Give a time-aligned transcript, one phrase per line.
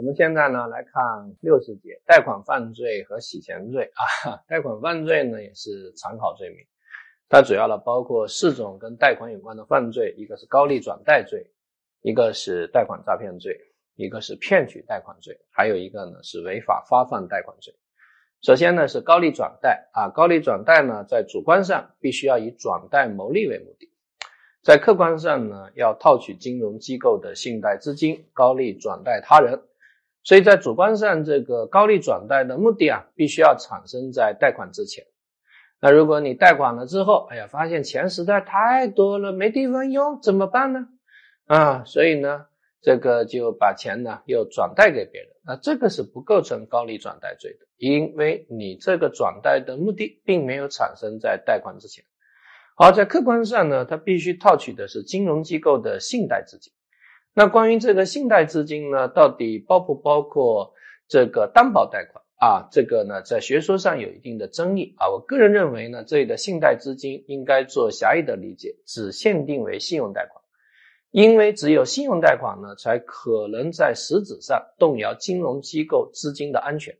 [0.00, 3.84] 我们现在呢来看六十节贷款犯罪和洗钱罪
[4.24, 4.40] 啊。
[4.48, 6.56] 贷款犯罪呢也是常考罪名，
[7.28, 11.46] 它主要呢包括四种跟贷款有关的犯罪，一个是高利转贷罪，
[12.00, 13.54] 一个是贷款诈骗罪，
[13.94, 17.74] 一个是骗取贷款罪，还有一个呢是违法发放贷款罪。
[18.40, 23.92] 首先呢是高利转贷啊，高利转贷呢在主观上必须要以转贷牟利为目的。
[24.62, 29.60] 在客观上呢，要套取金融机构的信贷资金，高利转贷他人。
[30.22, 35.04] 所以在主观上，这个高利转贷的目的啊，必须要产生在贷款之前。
[35.80, 40.88] 那如果你贷款了之后，哎呀，发现钱实在太多了，没地方用，怎么办呢？
[41.46, 42.46] 啊，所以呢，
[42.82, 52.04] 这个就把钱呢又转贷给别人，那这个是不构成高利转贷罪的，因为你这个转贷的目的并没有产生在贷款之前。
[52.76, 56.74] 好，在客观上呢，他必须套取的是金融机构的信贷资金。
[57.32, 60.74] 那关于这个信贷资金呢，到底包不包括
[61.08, 62.68] 这个担保贷款啊？
[62.72, 65.08] 这个呢，在学说上有一定的争议啊。
[65.08, 70.42] 我个人认为呢，这里的信贷资金应该做狭义的理解，只限定为信用贷款，
[71.12, 76.96] 因为只有信用贷款呢，才可能在实质上动摇金融机构资金的安全。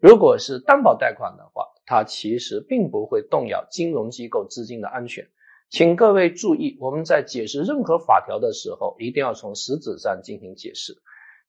[0.00, 5.28] 如果是担保贷款的话，它其实并不会动摇金融机构资金的安全。
[5.74, 10.94] 请各位注意，我们在解释任何法条的时候，一定要从实质上进行解释。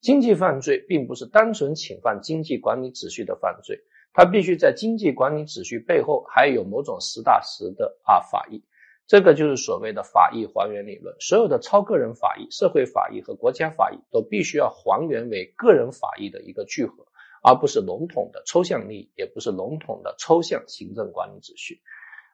[0.02, 3.82] 经济犯罪并不是单纯侵犯经济管理秩序的犯罪，
[4.14, 8.64] 它必须在经济管理秩序背后还有某种实打实的啊法益。
[9.06, 11.16] 这个就是所谓的法益还原理论。
[11.20, 17.06] 所有的超个人法益、社会法益和国家法益都必须要还原为个人法益的一个聚合。
[17.44, 21.80] 而不是笼统的抽象利益，也不是笼统的抽象行政管理秩序，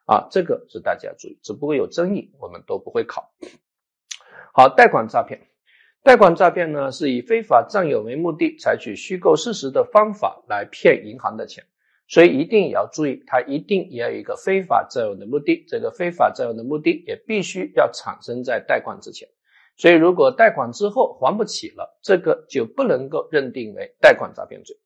[0.04, 3.32] 啊，这个是大家注意，只不过有争议，我们都不会考。
[4.52, 5.40] 好，贷款诈骗，
[6.02, 11.64] 贷款诈骗呢是以非法占有为目的，采取虚构事实的方法来骗银行的钱，
[12.08, 19.28] 所以一定也要注意，它一定也要有一个非法占有的目的，这个非法占有的目的也必须要产生在贷款之前。
[19.76, 24.76] 所以如果贷款之后还不起了，这个就不能够认定为贷款诈骗罪。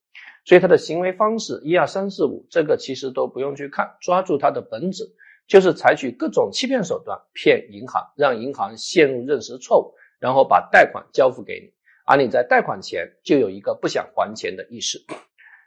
[0.47, 5.03] 所以他的行为方式一二三四五，这个其实都不用去看，抓住它的本质，
[5.45, 11.73] 就是采取各种欺骗手段骗银行，让银行陷入认识错误，然后把贷款交付给你，
[12.05, 14.99] 而你在贷款前就有一个不想还钱的意识。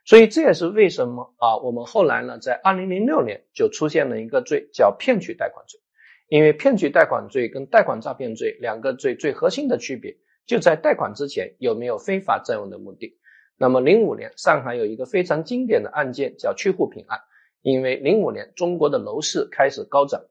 [0.07, 5.79] 所以这也是为什么啊，我们后来呢，在二零零六年就出现了一个罪叫骗取贷款罪，
[6.31, 10.17] 因为骗取贷款罪跟贷款诈骗罪两个罪最核心的区别
[10.47, 13.19] 就在贷款之前有没有非法占有的目的。
[13.62, 17.21] 那么，零五年上海有一个非常经典的案件叫去户平案，
[17.60, 20.22] 因为零五年中国的楼市开始高涨，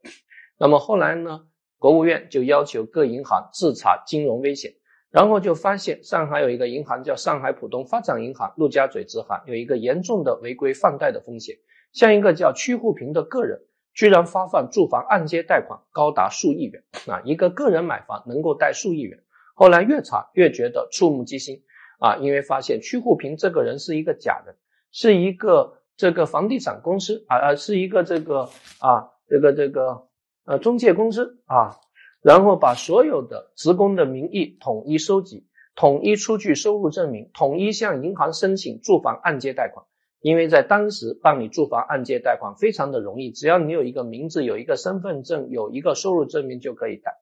[0.58, 1.42] 那么后来呢，
[1.78, 4.72] 国务院就要求各银行自查金融危险，
[5.12, 11.54] 然后就发现上海有一个银行叫上海浦东发展银行，陆家嘴支行有一个严重的违规放贷的风险，
[11.92, 13.60] 像一个叫屈户平的个人，
[13.94, 19.20] 居然发放住房按揭贷款高达数亿元啊，一个个人买房能够贷数亿元，
[19.54, 21.62] 后来越查越觉得触目惊心。
[22.00, 24.56] 啊，因为发现屈户平这个人是一个假人，
[24.90, 28.48] 是一个这个房地产公司啊，呃，是一个这个
[28.80, 30.08] 啊，这个这个
[30.46, 31.76] 呃中介公司啊，
[32.22, 35.46] 然后把所有的职工的名义统一收集，
[35.76, 39.86] 统一出具收入证明，统一向银行申请住房按揭贷款。
[40.22, 47.14] 因为在当时办理住房按揭贷款非常的容易，只要你有一个名字，有一个身份证，有一个收入证明就可以贷。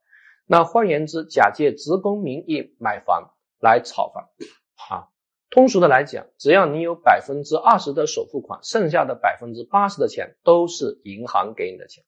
[0.46, 4.30] 那换言之，假借职工名义买房来炒房。
[4.90, 5.08] 啊，
[5.50, 12.04] 通俗的来讲，只要你有百分之二十的首付款，剩下的百分之八十的钱都是银行给你的钱，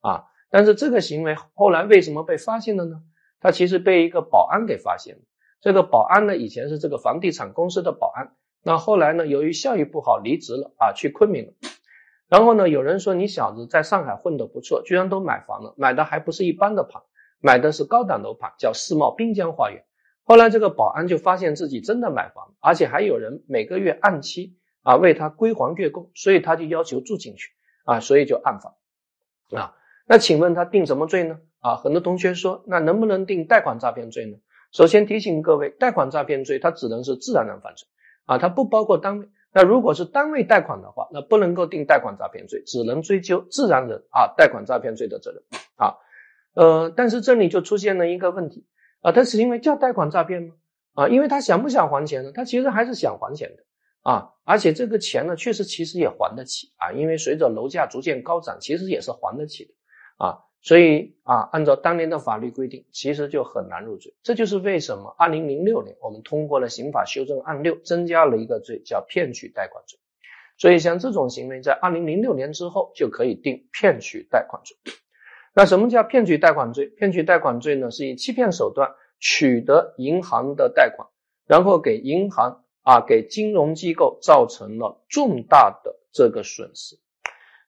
[0.00, 3.02] 啊，但是这个行为后来为什么被发现了呢？
[3.40, 5.22] 他其实被一个保安给发现了。
[5.60, 11.52] 这个保安呢，以前是这个房地产公司的保安，那后来呢，由于效益不好离职了啊，去昆明了。
[12.28, 17.02] 然后呢，有人说你小子在上海混得不错，居然都买房了，买的还不是一般的房，
[17.40, 19.84] 买的是高档楼盘，叫世贸滨江花园。
[20.32, 27.50] 后来这个保安就发现自己真的买房，而且还有人每个月按期啊为他归还月供，所以他就要求住进去
[27.84, 28.72] 啊，所以就暗访
[29.54, 29.74] 啊。
[30.06, 31.38] 那请问他定什么罪呢？
[31.60, 34.38] 啊，很多同学说，那能不能定贷款诈骗罪呢？
[34.72, 37.86] 首先提醒各位，贷款诈骗罪它只能是自然人犯罪
[38.24, 39.28] 啊，它不包括单位。
[39.52, 45.42] 那如果是单位贷款的话，那不能够定贷款诈骗罪，只能追究自然人啊贷款诈骗罪的责任
[45.76, 45.96] 啊。
[46.54, 48.64] 呃，但是这里就出现了一个问题。
[49.02, 50.54] 啊，他是因为叫贷款诈骗吗？
[50.94, 52.32] 啊，因为他想不想还钱呢？
[52.32, 53.64] 他其实还是想还钱的
[54.10, 59.74] 啊，而且这个钱呢，确实其实也还得起啊，因为随着楼价逐渐高涨，其实也是还得起的
[60.16, 60.38] 啊。
[60.60, 64.14] 所以啊，按照当年的法律规定，其实就很难入罪。
[64.22, 69.98] 这就是为什么二零零六年我们通过了刑法修正案六，增加了一个罪叫骗取贷款罪。
[70.58, 74.76] 所以像这种行为，在二零零六年之后就可以定骗取贷款罪。
[75.54, 76.86] 那什么叫骗取贷款罪？
[76.86, 81.08] 骗取贷款罪呢，是以欺骗手段取得银行的贷款，
[81.46, 86.98] 然后给银行啊给金融机构造成了重大的这个损失。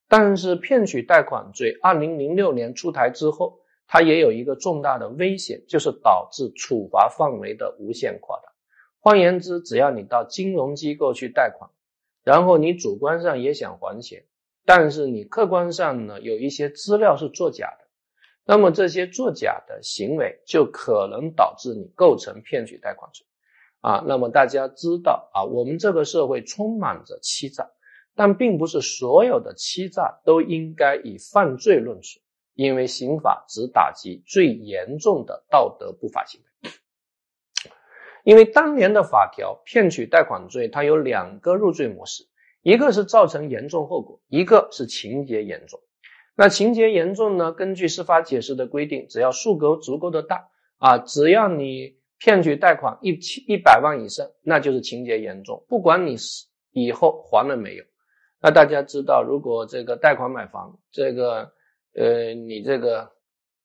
[0.09, 8.53] 但是骗取贷款罪，二零零六年出台之后，它也有一个重大的危险，就是导致处罚范围的无限扩大。
[9.01, 11.71] 换言之，只要你到金融机构去贷款，
[12.23, 14.25] 然后你主观上也想还钱，
[14.65, 17.87] 但是你客观上呢有一些资料是作假的，
[18.45, 23.27] 那么这些作假的行为就可能导致你构成骗取贷款罪。
[23.81, 27.71] 啊，那么大家知道啊，我们这个社会充满着欺诈。
[28.17, 32.21] 但并不是所有的欺诈都应该以犯罪论处，
[32.55, 36.71] 因为刑法只打击最严重的道德不法行为。
[38.23, 42.25] 因为当年的法条骗取贷款罪，它有两个入罪模式，
[42.65, 45.79] 一个是造成严重后果，一个是情节严重。
[46.35, 47.53] 那情节严重呢？
[47.53, 57.85] 根据司法解释的规定，只要数额足够的大啊，只要你骗取贷款一千一百万以上，那就是情节严重，不管你是以后还了没有。
[58.41, 61.53] 那大家知道，如果这个贷款买房，这个
[61.95, 63.13] 呃，你这个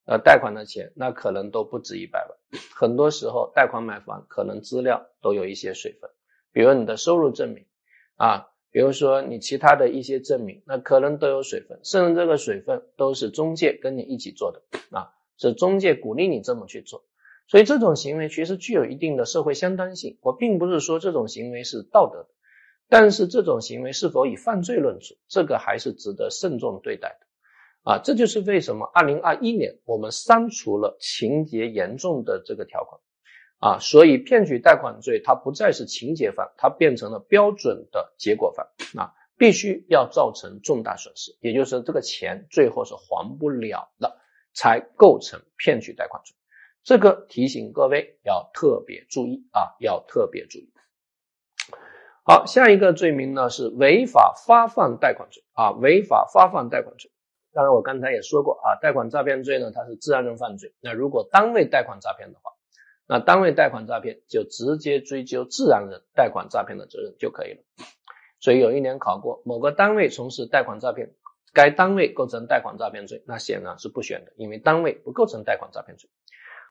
[0.04, 2.60] 呃贷款的钱，那可能都不止一百万。
[2.74, 6.10] 很多时候，贷款买房可能资料都有一些水分，
[6.52, 7.64] 比如你的收入证明
[8.16, 17.04] 啊，比如说你其他的一些证明，那可能都有水分，甚至这个水分都是中介跟你一起做的啊，是中介鼓励你这么去做。
[17.46, 20.18] 所以这种行为其实具有一定的社会相当性。
[20.20, 22.28] 我并不是说这种行为是道德的。
[22.92, 27.26] 但是这种行为是否以犯罪论处，这个还是值得慎重对待的，
[27.84, 33.00] 啊，这就是为什么二零二一年我们删除了情节严重的这个条款，
[33.60, 38.66] 啊，所以骗取贷款罪它不再是情节犯，它变成了标准的结果犯，
[38.96, 44.18] 啊，必须要造成重大损失，也就是这个钱最后是还不了了，
[44.54, 46.34] 才构成骗取贷款罪，
[46.82, 50.72] 这个提醒各位要特别注意啊，要特别注意。
[52.24, 57.10] 好，下一个罪名呢是违法发放贷款罪啊，违法发放贷款罪。
[57.52, 60.72] 当然，我刚才也说过啊，贷款诈骗罪呢，它是自然人犯罪。
[60.80, 62.52] 那如果单位贷款诈骗的话，
[63.12, 67.58] 那单位贷款诈骗就直接追究自然人贷款诈骗的责任就可以了。
[68.38, 71.12] 所以有一年考过某个单位从事贷款诈骗，
[71.52, 76.08] 该单位构成贷款诈骗罪，那显然是不选的，因为单位不构成贷款诈骗罪。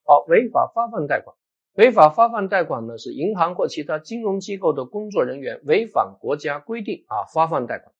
[0.05, 1.35] 好，违法发放贷款。
[1.73, 7.93] 违法发放贷款呢，是银行或其他金融机构的工作人员违反国家规定啊发放贷款，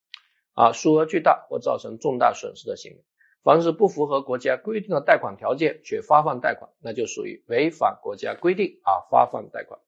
[0.53, 3.03] 啊数额巨大或造成重大损失的行为。
[3.49, 9.79] 凡是不符合国家规定的贷款条件却发放贷款，那就属于违反国家规定啊发放贷款。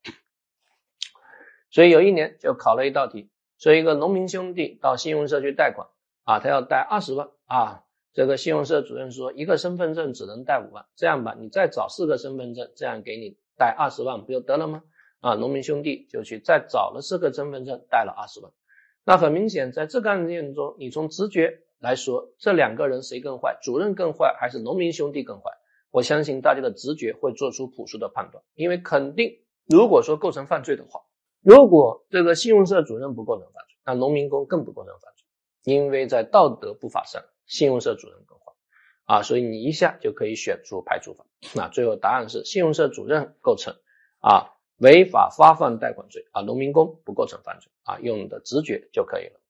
[1.70, 3.30] 所以有一年就考了一道题，
[3.60, 5.90] 说一个农民兄弟到信用社去贷款
[6.24, 13.38] 啊，他要贷二十万啊，这个信用社主任说一个身份证只能贷五万，这样吧，你再找四个身份证，这样给你。
[13.60, 14.82] 贷二十万不就得了吗？
[15.20, 18.52] 啊，农民兄弟就去再找了四个身份证，贷了二十万。
[19.06, 23.58] 那很明显，在这个案件中，你从直觉来说，这两个人谁更坏？
[23.62, 25.52] 主任更坏还是农民兄弟更坏？
[25.90, 31.02] 我相信大家的直觉会做出朴素的判断，因为肯定，如果说构成犯罪的话，
[31.42, 35.26] 如果这个信用社主任不构成犯罪，那农民工更不构成犯罪，
[35.74, 38.54] 因为在道德不法上，信用社主任更坏。
[39.06, 41.26] 啊，所以你一下就可以选出排除法。
[41.56, 43.76] 那最后答案是信用社主任构成
[44.20, 49.42] 啊违法发放贷款罪啊，农民工不构成犯罪啊，用你的直觉就可以了。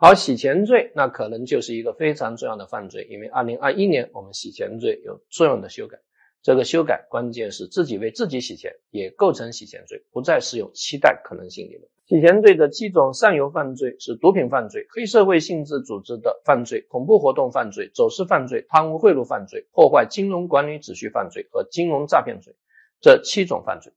[0.00, 5.98] 好，洗钱罪那可能就是一个非常重要的犯罪，因为二零二一年我们洗钱罪有重要的修改。
[6.40, 11.88] 这个修改关键是自己为自己洗钱也构成洗钱罪，不再适用期待可能性理论。
[12.06, 22.54] 洗钱罪的七种上游犯罪是毒品犯罪、黑社会性质组织的犯罪、恐怖活动犯罪、走私犯罪、贪污贿赂犯罪、破坏金融管理秩序犯罪和金融诈骗罪
[23.00, 23.92] 这七种犯罪。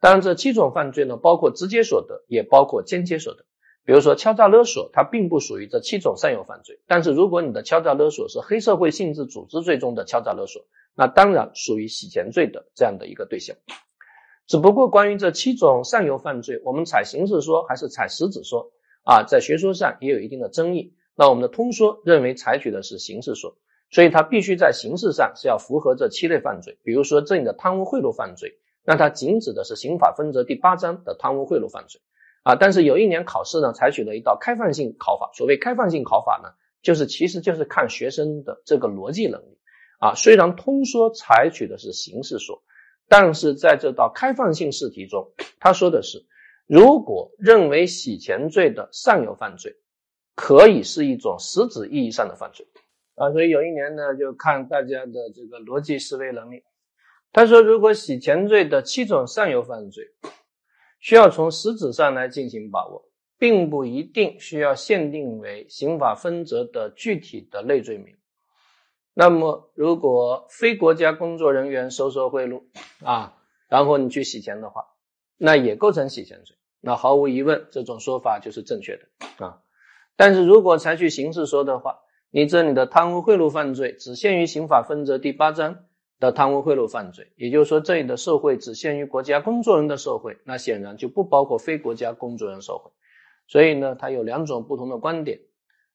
[0.00, 3.46] 当然，这七种犯罪呢，包括直接所得，也包括间接所得。
[3.84, 6.78] 比如说敲诈勒索，它并不属于这七种上游犯罪。
[6.86, 10.62] 但是，如果你的敲诈勒索是黑社会性质组织罪中的敲诈勒索，
[10.94, 13.56] 那当然属于洗钱罪的这样的一个对象。
[14.46, 18.72] 只不过关于这七种上游犯罪，我们采形式说还是采实质说
[19.04, 20.94] 啊，在学说上也有一定的争议。
[21.14, 23.56] 那我们的通说认为采取的是形式说，
[23.90, 26.78] 所以它必须在形式上是要符合这七类犯罪。
[26.82, 32.00] 比如说这里的贪污贿赂犯罪，那它仅指的是刑法分则第八章的贪污贿赂犯罪
[32.42, 32.54] 啊。
[32.56, 35.30] 但是有一年考试呢，采取了一道开放性考法。
[35.34, 36.50] 所谓开放性考法呢，
[36.82, 39.58] 就是其实就是看学生的这个逻辑能力。
[39.98, 42.62] 啊，虽然通说采取的是形式说，
[43.06, 46.24] 但是在这道开放性试题中，他说的是，
[46.66, 49.76] 如果认为洗钱罪的上游犯罪
[50.34, 52.66] 可以是一种实质意义上的犯罪
[53.16, 56.62] 啊，所以有一年呢，就看大家的这个逻辑思维能力。
[57.30, 60.04] 他说，如果洗钱罪的七种上游犯罪
[61.00, 68.14] 需要从实质上来进行把握，并不一定需要限定为刑法分则的具体的类罪名。
[69.14, 72.62] 那么，如果非国家工作人员收受贿赂
[73.04, 73.34] 啊，
[73.68, 74.84] 然后你去洗钱的话，
[75.36, 76.56] 那也构成洗钱罪。
[76.80, 79.60] 那毫无疑问，这种说法就是正确的啊。
[80.16, 81.98] 但是如果采取刑事说的话，
[82.30, 85.84] 你这里的贪污贿赂犯罪只限于刑法分则第八章
[86.20, 92.92] 的贪污贿赂犯罪，也就是说，这里的受贿只限于国家工作人员的受贿，那显然就不包括非国家工作人员受贿。
[93.48, 95.40] 所以呢，它有两种不同的观点。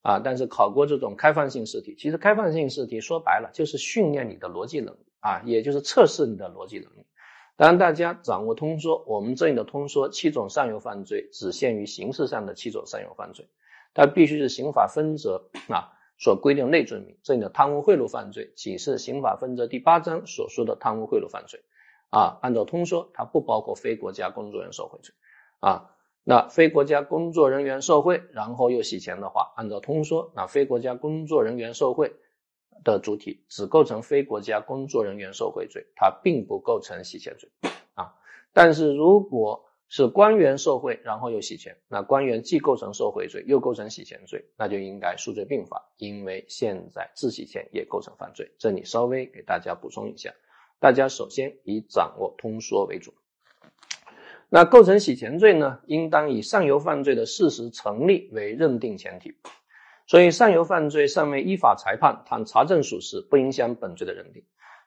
[0.01, 7.07] 啊，但是考过这种开放性试题，其实开放性试题说白了就是训练你的逻辑能力啊，也就是测试你的逻辑能力。
[7.57, 13.49] 当然，大家掌握通说，我们这里的通说七种上游犯罪只限于刑事上的七种上游犯罪，
[13.95, 17.17] 它必须是刑法分则啊所规定类罪名。
[17.23, 21.63] 这里的贪污贿赂犯罪仅是刑法分则第八章所说的贪污贿赂犯罪
[22.09, 25.13] 啊，按照通说，它不包括非国家工作人员受贿罪
[25.59, 25.91] 啊。
[26.27, 32.13] 那非国家工作人员受贿，然后又洗钱的话，按照通说，那非国家工作人员受贿
[32.83, 37.49] 的主体只构成非国家工作人员受贿罪，它并不构成洗钱罪
[37.93, 38.15] 啊。
[38.53, 48.51] 但是如果是官员受贿，然后又洗钱，那官员既构成受贿罪，又构成洗钱罪，那就应该数罪并罚，因为现在自洗钱也构成犯罪。
[48.57, 50.33] 这里稍微给大家补充一下，
[50.79, 53.13] 大家首先以掌握通说为主。
[54.49, 59.35] 那构成洗钱罪呢，应当以上游犯罪的事实成立为认定前提，
[60.07, 64.43] 所以上游犯罪尚未依法裁判，倘查证属实，不影响本罪的认定。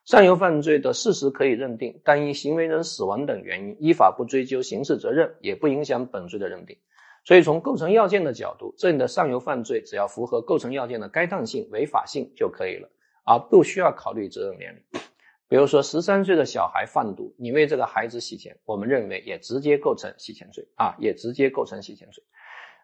[0.09, 6.75] 上游犯罪的事实可以认定，但因行为人死亡等原因，依法不追究刑事责任，也不影响本罪的认定。
[7.23, 12.89] 所以从构成要件的角度，这里的上游犯罪只要符合构成要件的该当性、违法性就可以了，
[13.23, 14.81] 而不需要考虑责任年龄。
[15.47, 22.23] 比如说，十三岁的小孩贩毒，你为这个孩子洗钱，我们认为也直接构成洗钱罪啊，也直接构成洗钱罪。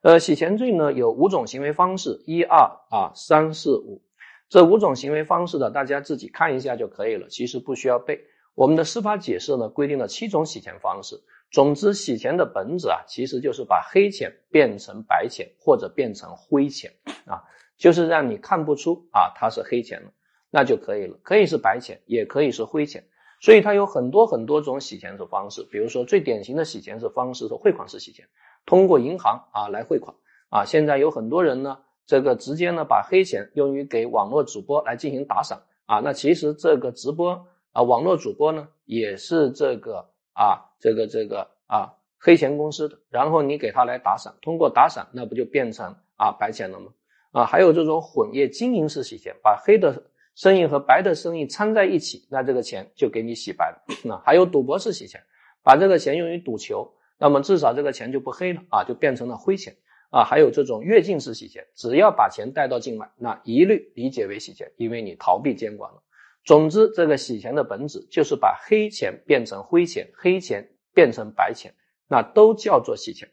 [0.03, 2.59] 呃，洗钱罪呢有五种行为方式，一二
[2.91, 4.03] 啊三四五，
[4.49, 8.21] 这五种行为方式的大家自己看一下就可以了，其实不需要背。
[8.53, 11.21] 我们的司法解释呢规定了七种洗钱方式。
[11.51, 16.91] 总之，洗钱的本质啊，其实就是把黑钱变成白钱或者变成灰钱
[17.25, 17.43] 啊，
[17.77, 20.11] 就是让你看不出啊它是黑钱了。
[20.51, 23.03] 那就可以了，可以是白钱，也可以是灰钱，
[23.41, 25.67] 所以它有很多很多种洗钱的方式。
[25.69, 28.25] 比如说，最典型的洗钱是方式是汇款式洗钱，
[28.65, 30.15] 通过银行啊来汇款
[30.49, 30.63] 啊。
[30.63, 35.99] 现在有很多人呢，这个直接呢把黑钱用于给网络主播来进行打赏啊。
[35.99, 46.91] 那其实这个直播啊，网络主播呢也是这个啊，这个这个啊黑钱公司的，然后你给他来打赏，通过打赏，那不就变成啊白钱了吗？
[47.31, 50.03] 啊，还有这种混业经营式洗钱，把黑的。
[50.35, 53.81] 生意和白的生意掺在一起，那这个钱就给你洗白了。
[54.03, 55.23] 那还有赌博式洗钱，
[55.63, 59.73] 把这个钱用于赌球，那么至少这个钱就不黑了啊，就变成了灰钱
[60.09, 60.23] 啊。
[60.23, 66.01] 还有这种越境式洗钱，只要把钱带到境外，那一律理解为洗钱，因为你逃避监管了。
[66.43, 71.73] 总之，这个洗钱的本质就是把黑钱变成灰钱，黑钱变成白钱，
[72.07, 73.29] 那都叫做洗钱。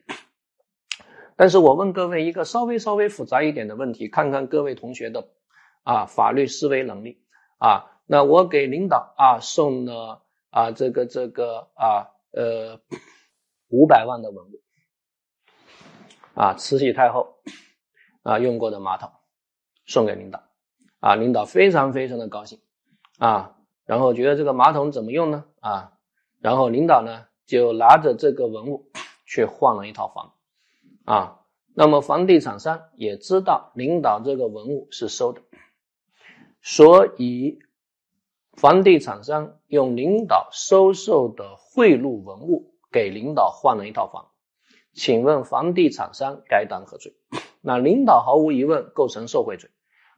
[1.35, 5.29] 但是我问各位一个稍微稍微复杂一点的问题，看看各位同学的。
[5.85, 7.21] 啊，法律思维能力
[7.57, 12.79] 啊，那我给领导啊送了啊这个这个啊呃
[13.67, 14.61] 五百万的文物
[16.35, 17.35] 啊，慈禧太后
[18.23, 19.11] 啊用过的马桶
[19.85, 20.43] 送给领导
[20.99, 22.59] 啊，领导非常非常的高兴
[23.19, 25.93] 啊，然后觉得这个马桶怎么用呢啊，
[26.39, 28.89] 然后领导呢就拿着这个文物
[29.25, 30.33] 去换了一套房
[31.05, 31.39] 啊，
[31.75, 35.41] 那么房地产商也知道领导这个文物是收的。
[36.65, 37.59] 所以，
[38.53, 44.31] 房地产商用领导收受的贿赂文物给领导换了一套房，
[44.93, 47.13] 请问房地产商该当何罪？
[47.61, 49.69] 那领导毫无疑问构成受贿罪，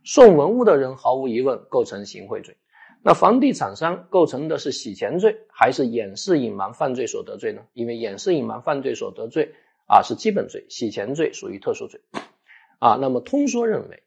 [0.03, 2.57] 送文物的人毫无疑问构成行贿罪。
[3.03, 7.61] 那房地产商构成的是洗钱罪还是掩饰隐瞒犯罪所得罪呢？
[7.73, 9.53] 因为掩饰隐瞒犯罪所得罪
[9.87, 12.01] 啊是基本罪，洗钱罪属于特殊罪
[12.79, 12.97] 啊。
[12.99, 14.01] 那么通说认为。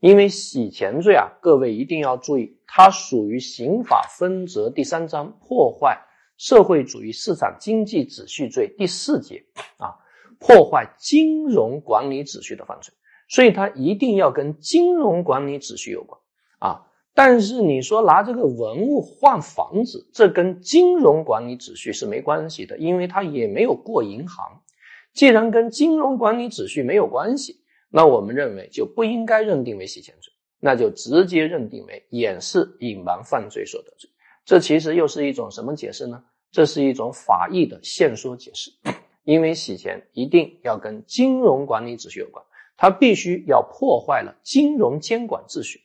[0.00, 6.06] 因为洗钱罪啊，各位一定要注意，它属于刑法分则第三章破坏
[6.38, 9.44] 社会主义市场经济秩序罪第四节
[9.76, 9.99] 啊，
[10.40, 12.92] 破坏金融管理秩序的犯罪，
[13.28, 16.20] 所以它一定要跟金融管理秩序有关
[16.58, 16.86] 啊。
[17.14, 24.62] 但是你说拿这个文物换房子，这跟金融管理秩序是没关系的，因为他也没有过银行。
[25.12, 34.08] 既然跟金融管理秩序没有关系，那我们认为就不应该认定为洗钱罪，那就直接认定为掩饰隐瞒犯罪所得罪。
[34.44, 36.22] 这其实又是一种什么解释呢？
[36.52, 38.70] 这是一种法益的限缩解释，
[39.30, 42.44] 因为洗钱一定要跟金融管理秩序有关，
[42.76, 45.82] 它必须要破坏了金融监管秩序。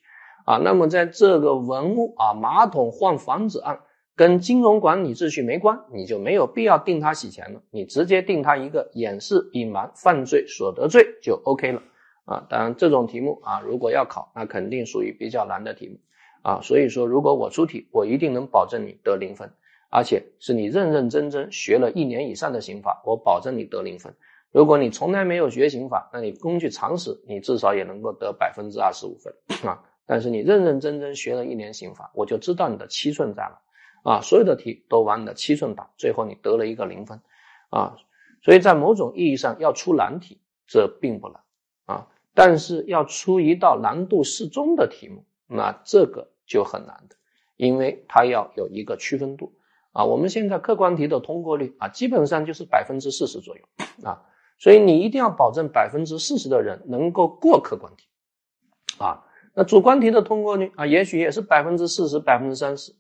[0.47, 3.81] 啊，那么在这个文物啊，马桶换房子案
[4.15, 11.83] 跟金融管理秩序没关，你就没有必要定他洗钱了，你直接定他一个掩饰隐瞒犯罪所得罪就 OK 了。
[12.25, 15.99] 啊，当然这种题目啊，如果要考，那肯定属于比较难的题目
[16.41, 16.61] 啊。
[16.63, 19.51] 所以说，如果我出题，我一定能保证你得零分，
[19.95, 24.13] 而且是你认认真真学了一年以上的刑法，我保证你得零分。
[24.51, 29.33] 如果你从来没有学刑法，那你根据常识，你至少也能够得百分之二十五分
[29.63, 29.81] 啊。
[30.05, 33.61] 但是你认认真真学了一年刑法，我就知道你的七寸在了，
[34.03, 37.21] 啊，所有的题都往你的七寸打，最后你得了一个零分，
[37.69, 37.95] 啊，
[38.43, 41.41] 所以在某种意义上要出难题，这并不难，
[41.85, 47.15] 啊，但是要出一道难度适中的题目，那这个就很难的，
[47.55, 49.53] 因为它要有一个区分度，
[49.95, 53.63] 啊，我们现在客观题的通过率啊，基本上就是百分之四十左右，
[54.03, 54.21] 啊，
[54.59, 58.05] 所以你一定要保证百分之四十的人能够过客观题，
[58.99, 59.23] 啊。
[59.53, 62.93] 那主观题的通过率啊，也许也是百分之四十、百分之三十，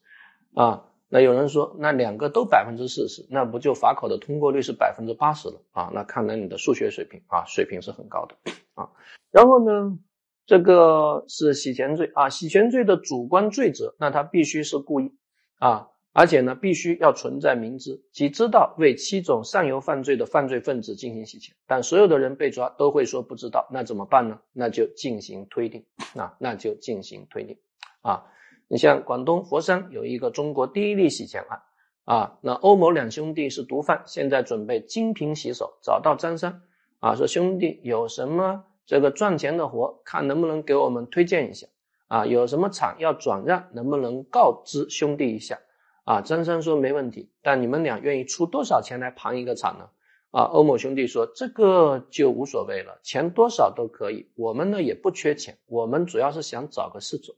[0.53, 5.91] 啊，那有人说，那两个都百分之四十，那不就法考的通过率是百分之八十了啊？
[5.93, 8.35] 那看来你的数学水平啊，水平是很高的
[8.75, 8.87] 啊。
[9.31, 9.99] 然后呢，
[10.45, 15.13] 这个是洗钱罪啊，洗钱罪的主观罪责，那他必须是故意
[15.59, 15.89] 啊。
[16.17, 24.39] 而且呢，必须要存在明知，即知道为七种上游犯罪的犯罪分子进行洗钱，但所有的人被抓都会说不知道，那怎么办呢？
[24.53, 25.83] 那就进行推定
[26.15, 27.57] 啊，那就进行推定
[28.01, 28.23] 啊。
[28.69, 31.61] 你像广东佛山有一个中国第一例洗钱案
[32.05, 36.61] 啊，那欧某两兄弟是毒贩，现在准备金瓶洗手，找到张三
[37.01, 41.67] 啊，说兄弟有什么这个赚钱的活，看能不能给我们推荐一下
[42.07, 42.25] 啊？
[42.25, 45.59] 有什么厂要转让，能不能告知兄弟一下？
[46.05, 49.89] 啊，张三说没问题，但你们俩愿意出多少钱来盘一个厂呢？
[50.29, 57.35] 啊，欧某兄弟说这个就无所谓了，钱多少都可以，我们呢也不缺钱，我们主要是想找个事做。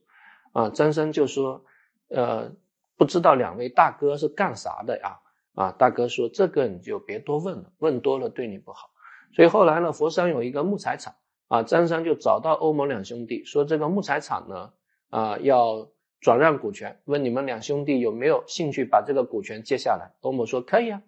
[0.52, 1.64] 啊，张三就说，
[2.08, 2.52] 呃，
[2.98, 5.18] 不知道两位大哥是干啥的呀？
[5.54, 8.90] 啊，大哥说这个你就别多问了，问多了对你不好。
[9.34, 11.14] 所以后来呢，佛山有一个木材厂，
[11.46, 14.72] 啊，张三就找到欧某两兄弟说这个木材厂呢，
[15.08, 15.88] 啊要。
[16.20, 20.10] 转让股权，问你们两兄弟有没有兴趣把这个股权接下来？
[20.20, 21.02] 欧某说可以啊，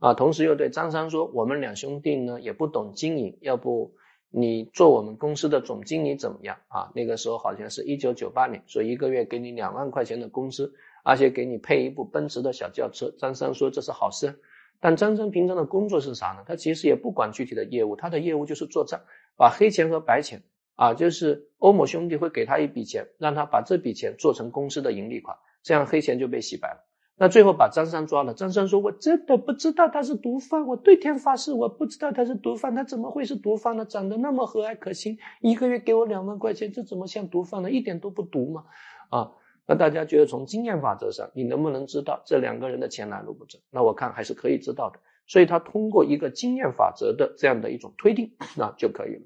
[0.00, 3.94] 啊，同时又对张三说，我们两兄弟呢也不懂经营，要不
[4.30, 6.92] 你做我们公司的总经理怎么样啊？
[6.94, 13.10] 那个时候好像是一九九八年，说一个月给你两万块钱的工资，而且给你配一部奔驰的小轿车。
[13.18, 14.38] 张三说这是好事，
[14.78, 16.44] 但张三平常的工作是啥呢？
[16.46, 19.00] 他其实也不管具体的业务，他的业务就是做账，
[19.38, 20.42] 把黑钱和白钱。
[20.76, 26.84] 啊，就是欧某兄弟会给他一笔钱，让他把这笔钱做成公司的盈利款，这样黑钱就被洗白了。
[27.16, 33.84] 那最后把张三抓了，张三说：“我真的不知道他是毒贩，我对天发誓，我不知道他是毒贩，他怎么会是毒贩呢？
[33.84, 37.70] 长得那么和蔼可亲，一个月给我两万块钱，这怎么像毒贩呢？
[37.70, 38.64] 一点都不毒嘛！”
[39.10, 39.30] 啊，
[39.68, 43.60] 那大家觉得从经验法则上，你能不能知道这两个人的钱来路不正？
[43.70, 44.98] 那我看还是可以知道的。
[45.28, 49.22] 所以他通过一个经验法则的这样的一种推定，那就可以了。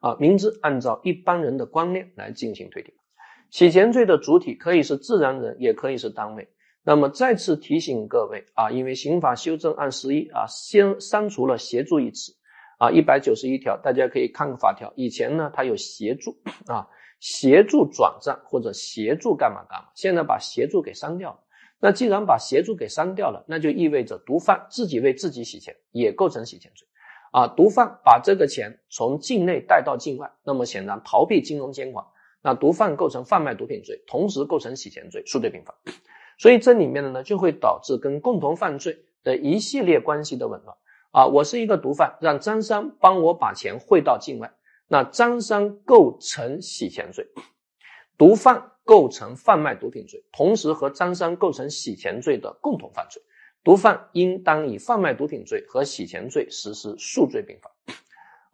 [0.00, 2.92] 啊，明知按照一般人的观念来进行推定，
[3.50, 6.48] 洗钱罪的主体可以是自然人，也可以是单位。
[6.82, 12.32] 那么再次提醒各位啊，因为刑法修正案十一啊，先删除了协助一词
[12.78, 14.90] 啊，一百九十一条，大家可以看个法条。
[14.96, 16.34] 以前呢，它有协助
[16.66, 16.88] 啊，
[17.20, 21.40] 协助转账或者协助干嘛干嘛，现在把协助给删掉了。
[21.78, 26.88] 那既然把协助给删掉了，那就意味着毒贩自己为自己洗钱，也构成洗钱罪。
[27.30, 32.04] 啊，毒贩把这个钱从境内带到境外，那么显然逃避金融监管，
[32.42, 35.74] 那毒贩构成贩卖毒品罪，同时构成洗钱罪，数罪并罚。
[36.38, 40.76] 所以这里面的呢，就会导致跟共同犯罪的一系列关系的紊乱。
[41.12, 44.52] 啊，我是一个毒贩，让张三帮我把钱汇到境外，
[44.88, 47.26] 那张三构成洗钱罪，
[48.16, 53.22] 毒贩构成贩卖毒品罪，同时和张三构成洗钱罪的共同犯罪。
[53.62, 57.70] 毒贩应当以贩卖毒品罪和洗钱罪实施数罪并罚，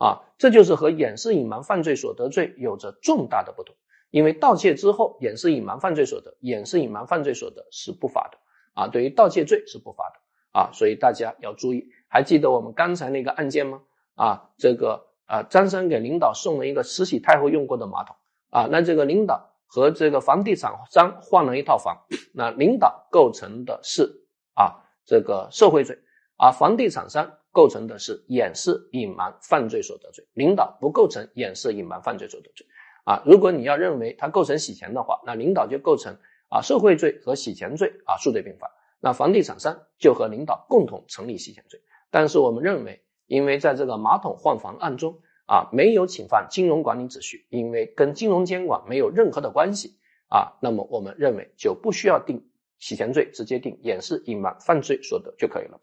[0.05, 3.75] 啊，这就是和掩饰隐瞒犯罪所得罪有着重大的不同。
[4.11, 8.39] 因为盗窃之后掩饰隐瞒犯罪所得，掩饰隐瞒犯罪所得是不罚的，
[8.75, 11.89] 啊，对于盗窃罪是不罚的，啊，所以大家要注意。
[12.09, 13.83] 还记得我们刚才那个案件吗？
[14.15, 18.17] 啊，这个啊，张三给领导送了一个慈禧太后用过的马桶，
[18.51, 25.99] 啊，那这个领导和这个房地产商换了一套房，那领导构成的是啊这个受贿罪，
[26.37, 32.67] 而房地产商构成的是掩饰隐瞒犯罪所得罪，领导不构成掩饰隐瞒犯罪所得罪
[33.05, 33.23] 啊。
[33.25, 36.19] 如果你要认为他构成洗钱的话，那领导就构成
[36.51, 41.81] 啊受贿罪和洗钱罪啊数罪并罚，那房地产商就和领导共同成立洗钱罪。
[42.11, 45.21] 但是我们认为，因为在这个马桶换房案中。
[45.49, 49.97] 啊，没有侵犯金融管理秩序，因为跟金融监管没有任何的关系
[50.29, 55.81] 啊，那么我们认为就不需要定洗钱罪，直接定掩饰隐瞒犯罪所得就可以了。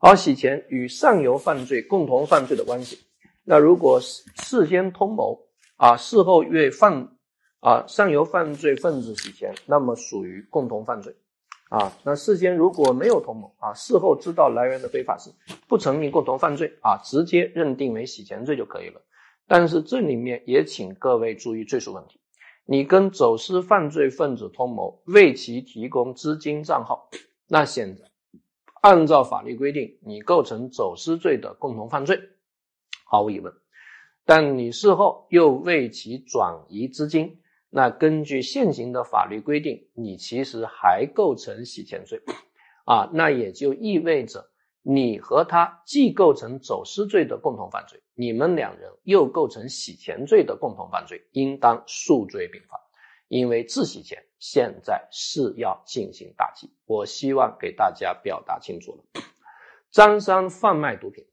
[0.00, 2.98] 而洗钱与上游犯罪共同犯罪的关系，
[3.44, 7.08] 那如果事事先通谋啊，事后为犯
[7.60, 11.14] 啊上游犯罪分子洗钱，那么属于共同犯罪。
[11.70, 15.32] 啊，那事先如果没有通谋啊，事后知道来源的非法性，
[15.66, 19.00] 不成立共同犯罪啊，直接认定为洗钱罪就可以了。
[19.48, 22.20] 但是这里面也请各位注意罪数问题，
[22.66, 27.10] 你跟走私犯罪分子通谋，为其提供资金账号，
[27.46, 28.10] 那现在
[28.80, 32.20] 按照法律规定，你构成走私罪的共同犯罪，
[33.04, 33.52] 毫无疑问。
[34.24, 37.40] 但你事后又为其转移资金。
[37.68, 42.22] 那根据现行的法律规定，你其实还构成洗钱罪，
[42.86, 44.48] 啊，那也就意味着
[44.86, 52.78] 你和他既构成走私罪的共同犯罪，你们两人又构成洗钱罪的共同犯罪，应当数罪并罚。
[53.28, 59.22] 因为自洗钱现在是要进行打击，我希望给大家表达清楚了。
[59.90, 61.24] 张三贩卖毒品。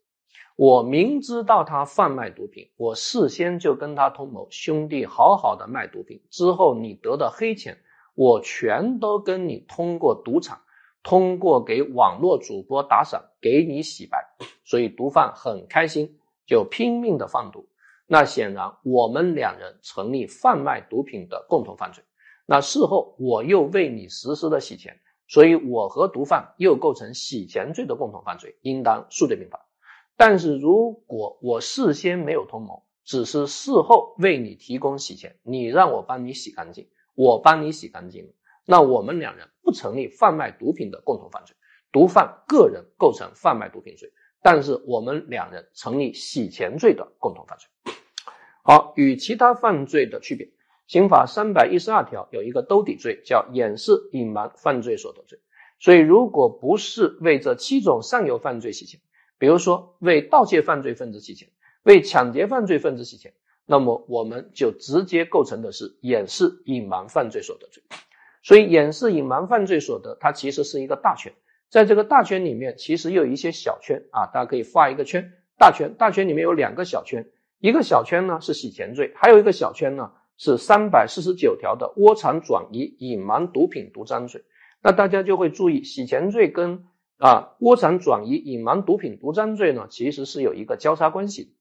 [0.58, 7.80] 我明知道他贩卖毒品，我事先就跟他通谋，兄弟好好的卖毒品，之后你得的黑钱，
[8.14, 10.62] 我全都跟你通过赌场，
[11.04, 14.18] 通过给网络主播打赏，给你洗白，
[14.64, 17.68] 所以毒贩很开心，就拼命的贩毒。
[18.06, 22.04] 那显然我们两人成立贩卖毒品的共同犯罪。
[22.46, 29.66] 那事后我又为你实施了洗钱，所以我和毒贩又构成洗钱罪的共同犯罪，应当数罪并罚。
[30.18, 38.34] 但是如果我事先没有通谋，只是事后为你提供洗钱，你让我帮你洗干净，我帮你洗干净，
[38.66, 41.56] 那我们两人不成立贩卖毒品的共同犯罪，
[41.92, 47.68] 毒贩个人构成贩卖毒品罪，但是我们两人成立洗钱罪的共同犯罪。
[48.64, 50.48] 好，与其他犯罪的区别，
[50.88, 55.40] 刑法三百一十二条有一个兜底罪，叫掩饰隐瞒犯罪所得罪。
[55.80, 59.00] 所以，如果不是为这七种上游犯罪洗钱，
[59.40, 61.50] 比如说，为盗窃犯罪分子洗钱，
[61.82, 63.34] 为抢劫犯罪分子洗钱，
[63.66, 67.82] 那么我们就直接构成的是掩饰隐瞒犯罪所得罪。
[68.44, 71.34] 所以，掩饰隐瞒犯罪所得，它其实是一个大圈，
[71.70, 84.44] 在这个大圈里面，其实又有一些小圈啊，大家可以画一个圈，大圈，大圈里面有两个小圈，一个小圈呢是洗钱罪，还有一个小圈呢是三百四十九条的窝藏转移隐瞒毒品毒赃罪。
[84.82, 86.86] 那大家就会注意，洗钱罪跟
[87.18, 91.56] 啊，窝藏转移隐瞒毒品毒赃罪呢，其实是有一个交叉关系。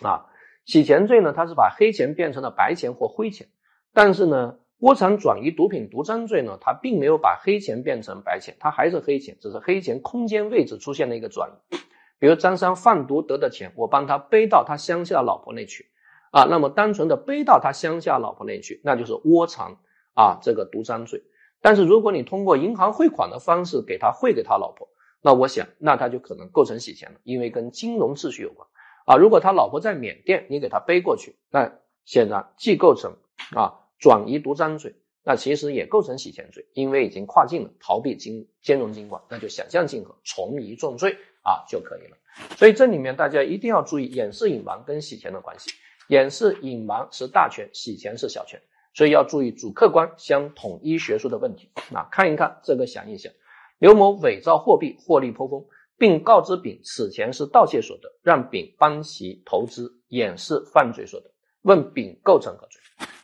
[0.00, 0.26] 啊，
[0.64, 3.48] 洗钱罪呢，它是把黑钱变成了白钱或灰钱，
[3.92, 11.76] 但是呢，窝藏转移毒品毒赃罪呢，它并没有把黑钱变成白钱，它还是黑钱，只是黑钱空间位置出现了一个转移。
[12.18, 15.86] 比如张三贩毒得的钱，我帮他背到他乡下的老婆那去，
[16.32, 19.78] 啊，那么单纯的背到他乡下老婆那去，那就是窝藏
[20.14, 21.22] 啊这个毒赃罪。
[21.62, 24.88] 但是如果你通过银行汇款的方式给他汇给他老婆，
[25.22, 28.66] 那我想那他就可能构成洗钱了，因为跟金融秩序有关
[29.04, 29.16] 啊。
[29.16, 31.70] 如果他老婆在缅甸，你给他背过去，那
[32.06, 33.16] 显然既构成
[33.54, 42.16] 啊转移毒赃罪，那其实也构成洗钱罪，因为已经跨境了，逃避金金融监管，那就想象竞合，从一重罪啊就可以了。
[42.56, 45.70] 所以这里面大家一定要注意掩饰隐瞒跟洗钱的关系，
[46.08, 48.60] 掩饰隐瞒是大权，洗钱是小权。
[48.92, 53.32] 所以要注意主客观相统一学术的问题那，看一看这个，想一想，
[53.78, 55.64] 刘某伪造货币获利颇丰，
[55.96, 61.30] 并告知丙此钱是盗窃所得，让丙帮其投资，掩饰犯罪所得。
[61.62, 62.80] 问丙构成何罪？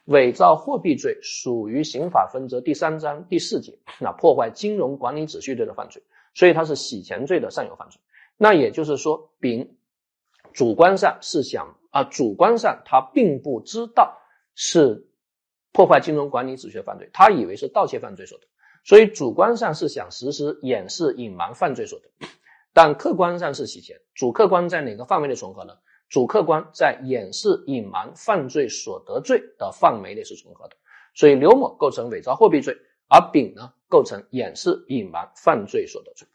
[0.06, 6.02] 伪造货币罪属于刑法分则第三章第四节， 那破坏金融管理秩序罪的犯罪，
[6.34, 8.00] 所以它是洗钱罪的上游犯罪。
[8.36, 9.76] 那也就是说，丙
[10.52, 14.18] 主观上是想啊，主观上他并不知道
[14.54, 15.06] 是。
[15.72, 18.46] 破坏金融管理秩序的犯罪，他以为是盗窃犯罪所得，
[18.82, 22.08] 所以主观上是想实施掩饰隐瞒犯罪所得，
[22.72, 24.00] 但客观上是洗钱。
[24.14, 25.74] 主客观在哪个范围内重合呢？
[26.08, 30.76] 主客观在掩饰隐瞒犯罪所得罪的范围内是重合的，
[31.14, 32.76] 所以刘某构成伪造货币罪，
[33.08, 36.28] 而丙呢构成掩饰隐瞒犯罪所得罪。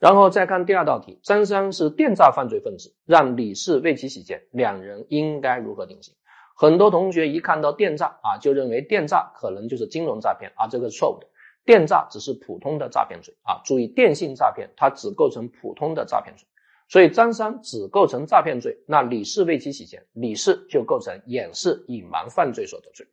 [0.00, 6.14] 然后再看第二道题，张三是电诈犯罪分子，让李四为其洗钱，两人应该如何定性？
[6.56, 11.26] 很多同学一看到电诈啊，就认为电诈可能就是金融诈骗啊，这个是错误的。
[11.64, 16.46] 电诈只是普通的诈骗罪啊，注意电信诈骗它只构成普通的诈骗罪，
[16.88, 23.06] 所以张三只构成诈骗罪，那李四为其洗钱，李四就构成掩饰隐瞒犯罪所得罪，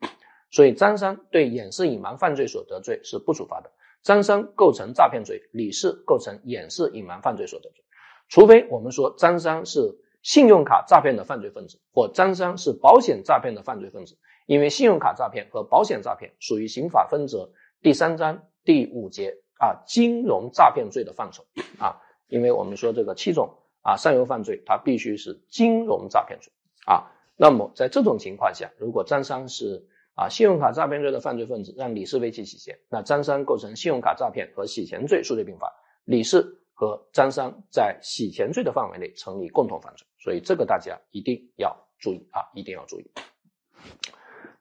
[0.49, 3.69] 所以张三对掩饰隐瞒犯罪所得罪是不处罚的。
[4.01, 7.83] 张三构成诈骗罪，李四构成掩饰隐瞒犯罪所得罪，
[8.29, 9.99] 除非我们说张三是。
[10.25, 17.51] 信用卡诈骗的犯罪分子，或张三是保险诈骗的犯罪分子，因为信用卡诈骗和保险诈骗属于刑法分则
[17.83, 21.45] 第三章第五节啊金融诈骗罪的范畴
[21.77, 23.53] 啊，因为我们说这个七种
[23.85, 26.51] 啊上游犯罪，它必须是金融诈骗罪
[26.85, 27.13] 啊。
[27.37, 35.71] 那么在这种情况下，如果张三是啊信用卡诈骗罪的犯罪分子，让李四为其洗钱，那张三构成信用卡诈骗和洗钱罪数罪并罚，
[36.03, 36.61] 李四。
[36.77, 43.09] 和张三在洗钱罪的范围内成立共同犯罪，所以这个大家一定要注意啊，一定要注意。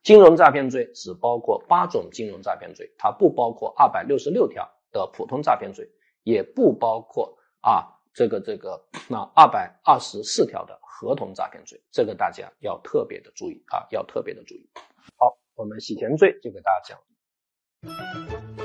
[0.00, 5.90] 金融诈骗罪只包括八种金融诈骗罪，它不包括二百六十六条的普通诈骗罪，
[6.22, 14.70] 也不包括啊这个这个那二百二十四条的合同诈骗罪，这个大家要特别的注意啊，要特别的注意。
[15.18, 18.63] 好，我们洗钱罪就给大家讲。